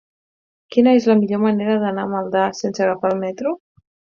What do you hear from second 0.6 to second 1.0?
Quina